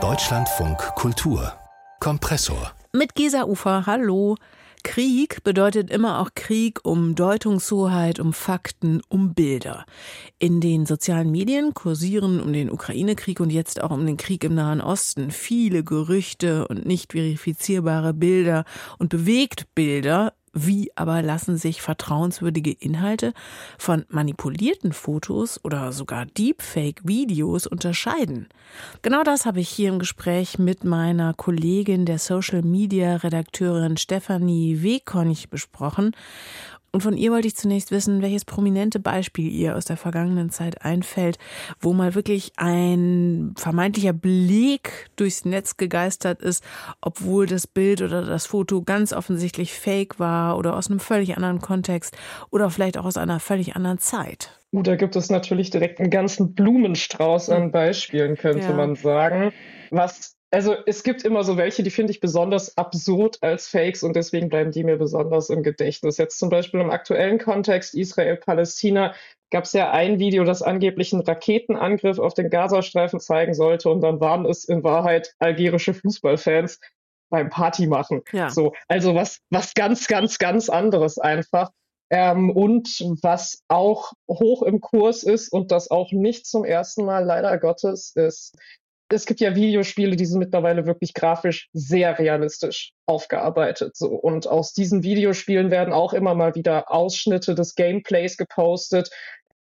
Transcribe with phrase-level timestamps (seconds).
[0.00, 1.52] Deutschlandfunk Kultur
[1.98, 4.36] Kompressor mit Gesa Ufer, hallo.
[4.84, 9.84] Krieg bedeutet immer auch Krieg um Deutungshoheit, um Fakten, um Bilder.
[10.38, 14.54] In den sozialen Medien kursieren um den Ukraine-Krieg und jetzt auch um den Krieg im
[14.54, 18.64] Nahen Osten viele Gerüchte und nicht verifizierbare Bilder
[18.98, 23.32] und Bewegtbilder wie aber lassen sich vertrauenswürdige Inhalte
[23.78, 28.48] von manipulierten Fotos oder sogar Deepfake-Videos unterscheiden?
[29.02, 36.12] Genau das habe ich hier im Gespräch mit meiner Kollegin, der Social-Media-Redakteurin Stefanie Wekonch besprochen.
[36.90, 40.82] Und von ihr wollte ich zunächst wissen, welches prominente Beispiel ihr aus der vergangenen Zeit
[40.82, 41.38] einfällt,
[41.80, 46.64] wo mal wirklich ein vermeintlicher Beleg durchs Netz gegeistert ist,
[47.00, 51.60] obwohl das Bild oder das Foto ganz offensichtlich fake war oder aus einem völlig anderen
[51.60, 52.16] Kontext
[52.50, 54.58] oder vielleicht auch aus einer völlig anderen Zeit.
[54.72, 58.74] Uh, da gibt es natürlich direkt einen ganzen Blumenstrauß an Beispielen, könnte ja.
[58.74, 59.52] man sagen.
[59.90, 64.16] Was also es gibt immer so welche, die finde ich besonders absurd als Fakes und
[64.16, 66.16] deswegen bleiben die mir besonders im Gedächtnis.
[66.16, 69.14] Jetzt zum Beispiel im aktuellen Kontext Israel-Palästina
[69.50, 74.00] gab es ja ein Video, das angeblich einen Raketenangriff auf den Gazastreifen zeigen sollte und
[74.00, 76.80] dann waren es in Wahrheit algerische Fußballfans
[77.30, 78.22] beim Party machen.
[78.32, 78.48] Ja.
[78.48, 81.70] So, also was, was ganz, ganz, ganz anderes einfach.
[82.10, 82.88] Ähm, und
[83.20, 88.12] was auch hoch im Kurs ist und das auch nicht zum ersten Mal leider Gottes
[88.14, 88.56] ist
[89.10, 93.96] es gibt ja Videospiele, die sind mittlerweile wirklich grafisch sehr realistisch aufgearbeitet.
[93.96, 94.08] So.
[94.08, 99.08] Und aus diesen Videospielen werden auch immer mal wieder Ausschnitte des Gameplays gepostet,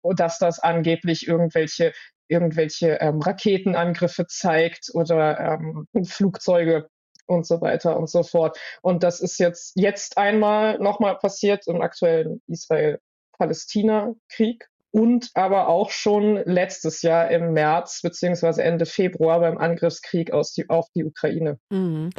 [0.02, 1.92] dass das angeblich irgendwelche,
[2.28, 6.88] irgendwelche ähm, Raketenangriffe zeigt oder ähm, Flugzeuge
[7.26, 8.58] und so weiter und so fort.
[8.82, 16.36] Und das ist jetzt, jetzt einmal nochmal passiert im aktuellen Israel-Palästina-Krieg und aber auch schon
[16.44, 21.58] letztes Jahr im März beziehungsweise Ende Februar beim Angriffskrieg die, auf die Ukraine.
[21.68, 22.10] Mhm.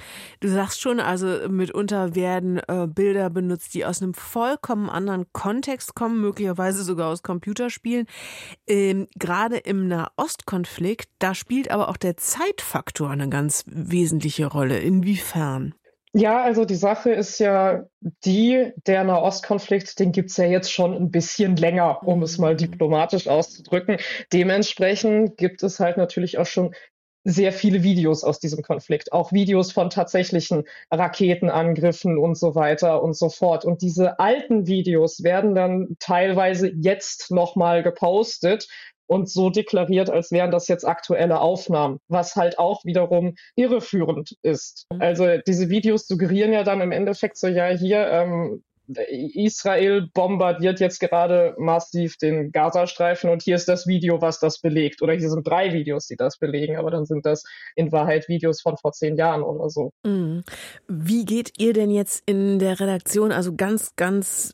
[0.42, 5.96] Du sagst schon, also mitunter werden äh, Bilder benutzt, die aus einem vollkommen anderen Kontext
[5.96, 8.08] kommen, möglicherweise sogar aus Computerspielen.
[8.68, 14.80] Ähm, Gerade im Nahostkonflikt, da spielt aber auch der Zeitfaktor eine ganz wesentliche Rolle.
[14.80, 15.76] Inwiefern?
[16.18, 17.84] Ja, also die Sache ist ja
[18.24, 23.28] die, der Nahostkonflikt, den gibt's ja jetzt schon ein bisschen länger, um es mal diplomatisch
[23.28, 23.98] auszudrücken.
[24.32, 26.74] Dementsprechend gibt es halt natürlich auch schon
[27.26, 33.18] sehr viele Videos aus diesem Konflikt, auch Videos von tatsächlichen Raketenangriffen und so weiter und
[33.18, 33.66] so fort.
[33.66, 38.70] Und diese alten Videos werden dann teilweise jetzt nochmal gepostet
[39.08, 44.86] und so deklariert, als wären das jetzt aktuelle Aufnahmen, was halt auch wiederum irreführend ist.
[44.92, 45.02] Mhm.
[45.02, 51.00] Also diese Videos suggerieren ja dann im Endeffekt so, ja, hier, ähm, Israel bombardiert jetzt
[51.00, 55.02] gerade massiv den Gazastreifen und hier ist das Video, was das belegt.
[55.02, 57.44] Oder hier sind drei Videos, die das belegen, aber dann sind das
[57.76, 59.92] in Wahrheit Videos von vor zehn Jahren oder so.
[60.04, 60.44] Mhm.
[60.88, 64.54] Wie geht ihr denn jetzt in der Redaktion also ganz, ganz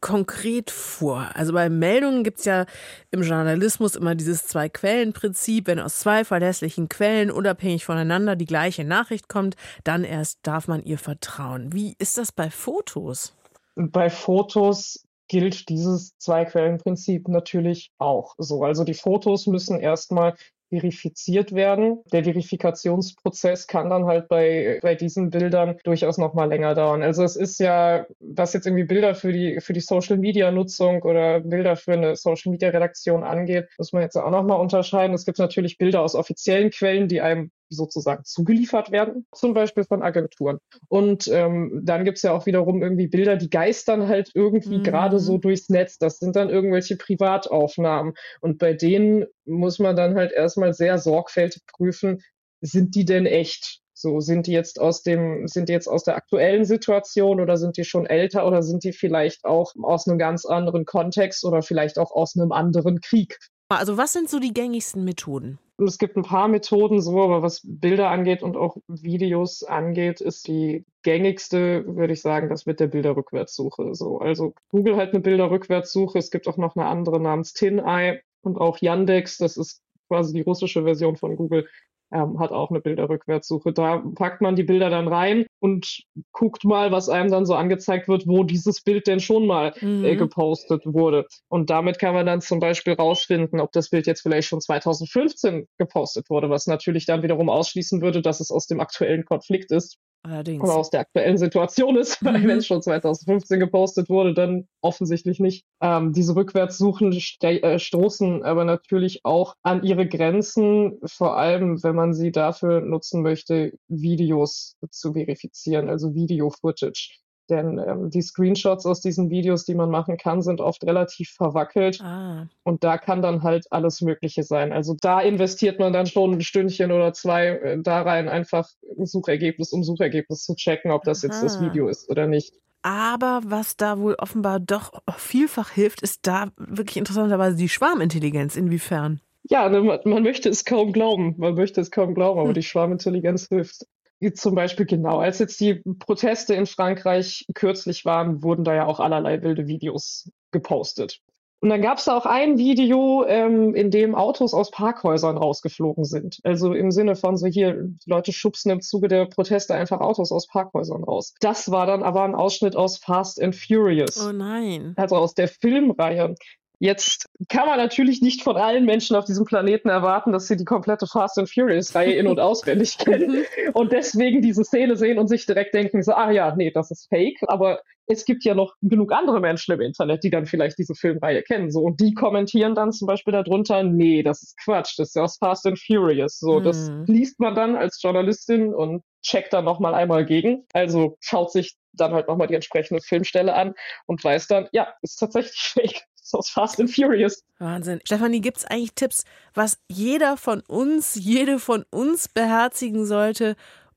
[0.00, 1.30] konkret vor?
[1.34, 2.66] Also bei Meldungen gibt es ja
[3.10, 5.66] im Journalismus immer dieses Zwei-Quellen-Prinzip.
[5.66, 10.82] Wenn aus zwei verlässlichen Quellen unabhängig voneinander die gleiche Nachricht kommt, dann erst darf man
[10.82, 11.72] ihr vertrauen.
[11.72, 13.35] Wie ist das bei Fotos?
[13.76, 18.64] Bei Fotos gilt dieses Zwei-Quellen-Prinzip natürlich auch so.
[18.64, 20.34] Also die Fotos müssen erstmal
[20.68, 22.02] verifiziert werden.
[22.12, 27.02] Der Verifikationsprozess kann dann halt bei, bei diesen Bildern durchaus noch mal länger dauern.
[27.02, 31.02] Also es ist ja, was jetzt irgendwie Bilder für die, für die Social Media Nutzung
[31.02, 35.14] oder Bilder für eine Social Media Redaktion angeht, muss man jetzt auch noch mal unterscheiden.
[35.14, 40.02] Es gibt natürlich Bilder aus offiziellen Quellen, die einem sozusagen zugeliefert werden, zum Beispiel von
[40.02, 40.58] Agenturen.
[40.88, 44.82] Und ähm, dann gibt's ja auch wiederum irgendwie Bilder, die geistern halt irgendwie mhm.
[44.82, 45.98] gerade so durchs Netz.
[45.98, 48.14] Das sind dann irgendwelche Privataufnahmen.
[48.40, 52.22] Und bei denen muss man dann halt erstmal sehr sorgfältig prüfen,
[52.60, 53.80] sind die denn echt?
[53.98, 57.78] So, sind die jetzt aus dem, sind die jetzt aus der aktuellen Situation oder sind
[57.78, 61.98] die schon älter oder sind die vielleicht auch aus einem ganz anderen Kontext oder vielleicht
[61.98, 63.38] auch aus einem anderen Krieg?
[63.70, 65.58] Also was sind so die gängigsten Methoden?
[65.78, 70.48] Es gibt ein paar Methoden so, aber was Bilder angeht und auch Videos angeht, ist
[70.48, 73.94] die gängigste, würde ich sagen, das mit der Bilderrückwärtssuche.
[73.94, 76.18] So, also Google hat eine Bilderrückwärtssuche.
[76.18, 79.36] Es gibt auch noch eine andere namens TinEye und auch Yandex.
[79.36, 81.68] Das ist quasi die russische Version von Google
[82.12, 83.72] ähm, hat auch eine Bilderrückwärtssuche.
[83.72, 88.08] Da packt man die Bilder dann rein und guckt mal, was einem dann so angezeigt
[88.08, 90.04] wird, wo dieses Bild denn schon mal äh, mhm.
[90.04, 91.26] äh, gepostet wurde.
[91.48, 95.66] Und damit kann man dann zum Beispiel rausfinden, ob das Bild jetzt vielleicht schon 2015
[95.78, 99.98] gepostet wurde, was natürlich dann wiederum ausschließen würde, dass es aus dem aktuellen Konflikt ist.
[100.26, 100.62] Allerdings.
[100.62, 102.48] oder aus der aktuellen Situation ist, weil Mhm.
[102.48, 105.64] wenn es schon 2015 gepostet wurde, dann offensichtlich nicht.
[105.80, 112.14] Ähm, diese Rückwärtssuchen äh, stoßen aber natürlich auch an ihre Grenzen, vor allem wenn man
[112.14, 117.18] sie dafür nutzen möchte, Videos zu verifizieren, also Video-Footage.
[117.48, 122.00] Denn ähm, die Screenshots aus diesen Videos, die man machen kann, sind oft relativ verwackelt.
[122.02, 124.72] Ah, Und da kann dann halt alles Mögliche sein.
[124.72, 129.06] Also da investiert man dann schon ein Stündchen oder zwei äh, da rein, einfach ein
[129.06, 131.66] Suchergebnis um Suchergebnis zu checken, ob das jetzt das Aha.
[131.66, 132.54] Video ist oder nicht.
[132.82, 138.54] Aber was da wohl offenbar doch vielfach hilft, ist da wirklich interessanterweise die Schwarmintelligenz.
[138.56, 139.20] Inwiefern?
[139.48, 141.34] Ja, ne, man, man möchte es kaum glauben.
[141.38, 142.54] Man möchte es kaum glauben, aber Hm.
[142.54, 143.86] die Schwarmintelligenz hilft.
[144.34, 148.98] Zum Beispiel genau, als jetzt die Proteste in Frankreich kürzlich waren, wurden da ja auch
[149.00, 151.20] allerlei wilde Videos gepostet.
[151.60, 156.04] Und dann gab es da auch ein Video, ähm, in dem Autos aus Parkhäusern rausgeflogen
[156.04, 156.38] sind.
[156.44, 160.32] Also im Sinne von so hier, die Leute schubsen im Zuge der Proteste einfach Autos
[160.32, 161.34] aus Parkhäusern raus.
[161.40, 164.92] Das war dann aber ein Ausschnitt aus Fast and Furious Oh nein.
[164.96, 166.34] also aus der Filmreihe.
[166.78, 170.64] Jetzt kann man natürlich nicht von allen Menschen auf diesem Planeten erwarten, dass sie die
[170.64, 175.46] komplette Fast and Furious-Reihe in- und auswendig kennen und deswegen diese Szene sehen und sich
[175.46, 177.38] direkt denken, so, ah ja, nee, das ist fake.
[177.46, 181.42] Aber es gibt ja noch genug andere Menschen im Internet, die dann vielleicht diese Filmreihe
[181.42, 181.70] kennen.
[181.70, 185.22] So, und die kommentieren dann zum Beispiel darunter, nee, das ist Quatsch, das ist ja
[185.22, 186.38] aus Fast and Furious.
[186.38, 187.04] So, das Hm.
[187.06, 190.66] liest man dann als Journalistin und checkt dann nochmal einmal gegen.
[190.72, 193.74] Also schaut sich dann halt nochmal die entsprechende Filmstelle an
[194.06, 196.02] und weiß dann, ja, ist tatsächlich fake.
[196.32, 197.42] Aus Fast and Furious.
[197.58, 198.00] Wahnsinn.
[198.04, 199.24] Stefanie, gibt es eigentlich Tipps,
[199.54, 203.56] was jeder von uns, jede von uns beherzigen sollte,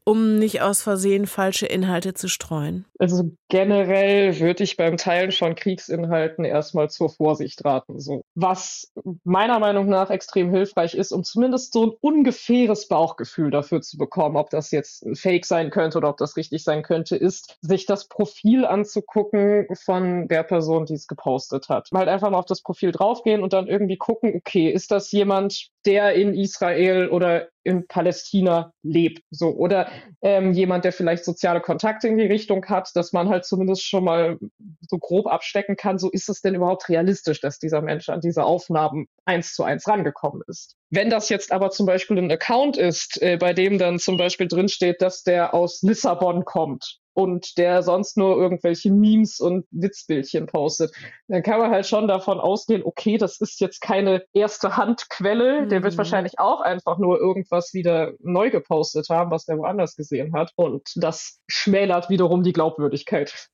[0.10, 2.86] um nicht aus Versehen falsche Inhalte zu streuen?
[2.98, 8.00] Also generell würde ich beim Teilen von Kriegsinhalten erstmal zur Vorsicht raten.
[8.00, 8.24] So.
[8.34, 8.92] Was
[9.24, 14.36] meiner Meinung nach extrem hilfreich ist, um zumindest so ein ungefähres Bauchgefühl dafür zu bekommen,
[14.36, 17.86] ob das jetzt ein Fake sein könnte oder ob das richtig sein könnte, ist, sich
[17.86, 21.90] das Profil anzugucken von der Person, die es gepostet hat.
[21.94, 25.70] Halt einfach mal auf das Profil draufgehen und dann irgendwie gucken, okay, ist das jemand,
[25.86, 29.24] der in Israel oder in Palästina lebt?
[29.30, 29.90] So, oder
[30.22, 34.04] ähm, jemand, der vielleicht soziale Kontakte in die Richtung hat, dass man halt zumindest schon
[34.04, 34.38] mal
[34.82, 38.44] so grob abstecken kann, so ist es denn überhaupt realistisch, dass dieser Mensch an diese
[38.44, 40.76] Aufnahmen eins zu eins rangekommen ist.
[40.90, 44.48] Wenn das jetzt aber zum Beispiel ein Account ist, äh, bei dem dann zum Beispiel
[44.48, 50.92] drinsteht, dass der aus Lissabon kommt und der sonst nur irgendwelche Memes und Witzbildchen postet,
[51.28, 55.84] dann kann man halt schon davon ausgehen, okay, das ist jetzt keine erste Handquelle, der
[55.84, 55.98] wird Mhm.
[55.98, 60.52] wahrscheinlich auch einfach nur irgendwas wieder neu gepostet haben, was der woanders gesehen hat.
[60.56, 63.50] Und das schmälert wiederum die Glaubwürdigkeit.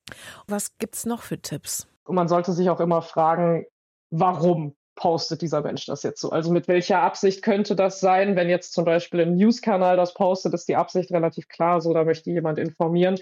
[0.48, 1.88] Was gibt's noch für Tipps?
[2.04, 3.66] Und man sollte sich auch immer fragen,
[4.12, 6.30] warum postet dieser Mensch das jetzt so?
[6.30, 8.36] Also mit welcher Absicht könnte das sein?
[8.36, 12.04] Wenn jetzt zum Beispiel ein News-Kanal das postet, ist die Absicht relativ klar, so da
[12.04, 13.18] möchte jemand informieren.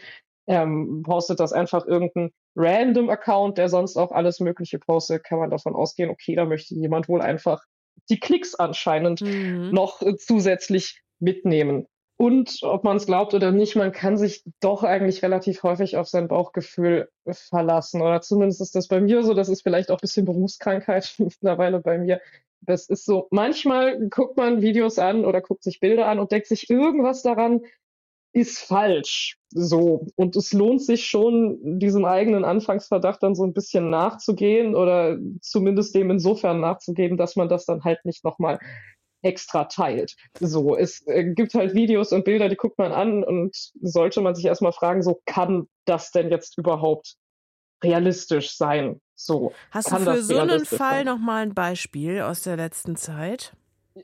[0.45, 5.49] Ähm, postet das einfach irgendein random Account, der sonst auch alles Mögliche postet, kann man
[5.49, 7.63] davon ausgehen, okay, da möchte jemand wohl einfach
[8.09, 9.69] die Klicks anscheinend Mhm.
[9.71, 11.87] noch äh, zusätzlich mitnehmen.
[12.23, 16.07] Und ob man es glaubt oder nicht, man kann sich doch eigentlich relativ häufig auf
[16.07, 18.01] sein Bauchgefühl verlassen.
[18.01, 19.33] Oder zumindest ist das bei mir so.
[19.33, 22.21] Das ist vielleicht auch ein bisschen Berufskrankheit mittlerweile bei mir.
[22.61, 26.47] Das ist so, manchmal guckt man Videos an oder guckt sich Bilder an und denkt
[26.47, 27.59] sich, irgendwas daran
[28.31, 29.37] ist falsch.
[29.49, 30.07] So.
[30.15, 35.93] Und es lohnt sich schon, diesem eigenen Anfangsverdacht dann so ein bisschen nachzugehen oder zumindest
[35.93, 38.59] dem insofern nachzugeben, dass man das dann halt nicht nochmal
[39.23, 40.15] extra teilt.
[40.39, 44.35] So, es äh, gibt halt Videos und Bilder, die guckt man an und sollte man
[44.35, 47.15] sich erstmal fragen, so kann das denn jetzt überhaupt
[47.83, 49.01] realistisch sein?
[49.15, 49.53] So.
[49.71, 53.53] Hast du für so einen Fall nochmal ein Beispiel aus der letzten Zeit?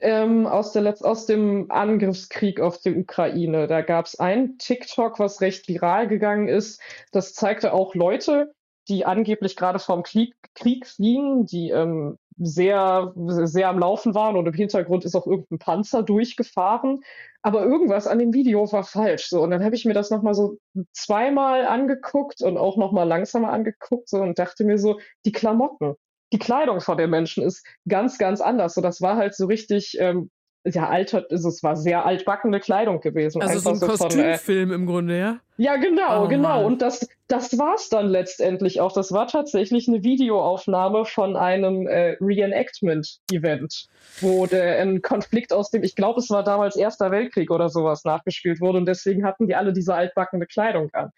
[0.01, 3.67] ähm, aus, der Letz aus dem Angriffskrieg auf die Ukraine.
[3.67, 6.81] Da gab es ein TikTok, was recht viral gegangen ist.
[7.11, 8.53] Das zeigte auch Leute,
[8.87, 14.47] die angeblich gerade vom Krieg, Krieg fliehen, die ähm, sehr, sehr am Laufen waren und
[14.47, 17.01] im Hintergrund ist auch irgendein Panzer durchgefahren.
[17.41, 19.29] Aber irgendwas an dem Video war falsch.
[19.29, 19.41] So.
[19.41, 20.57] Und dann habe ich mir das nochmal so
[20.91, 25.95] zweimal angeguckt und auch nochmal langsamer angeguckt so, und dachte mir so, die Klamotten
[26.31, 28.75] die Kleidung von den Menschen ist ganz, ganz anders.
[28.75, 30.29] So, das war halt so richtig, ähm,
[30.75, 33.41] ja, alter, also es war sehr altbackene Kleidung gewesen.
[33.41, 35.39] Also so ein äh, Kostümfilm im Grunde, ja?
[35.57, 36.57] ja, genau, Oh genau.
[36.57, 36.65] Mann.
[36.65, 38.91] Und das, das war's dann letztendlich auch.
[38.91, 43.87] Das war tatsächlich eine Videoaufnahme von einem äh, Reenactment-Event,
[44.21, 48.03] wo der ein Konflikt aus dem, ich glaube, es war damals Erster Weltkrieg oder sowas
[48.03, 51.11] nachgespielt wurde und deswegen hatten die alle diese altbackene Kleidung an.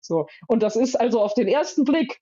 [0.00, 0.26] So.
[0.46, 2.20] Und das ist also auf den ersten Blick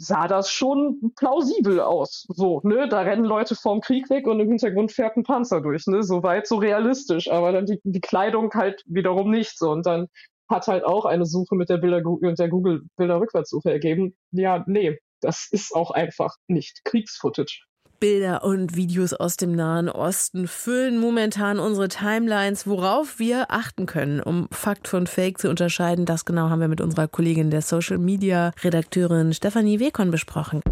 [0.00, 2.26] sah das schon plausibel aus.
[2.28, 5.86] So, ne, da rennen Leute vorm Krieg weg und im Hintergrund fährt ein Panzer durch,
[5.86, 9.84] ne, so weit, so realistisch, aber dann die, die Kleidung halt wiederum nicht so und
[9.84, 10.06] dann
[10.48, 14.16] hat halt auch eine Suche mit der, Bilder, mit der Google Bilderrückwärtssuche ergeben.
[14.32, 17.62] Ja, nee, das ist auch einfach nicht Kriegsfootage.
[18.00, 22.66] Bilder und Videos aus dem Nahen Osten füllen momentan unsere Timelines.
[22.66, 26.80] Worauf wir achten können, um Fakt von Fake zu unterscheiden, das genau haben wir mit
[26.80, 30.62] unserer Kollegin der Social Media Redakteurin Stefanie Wekon besprochen.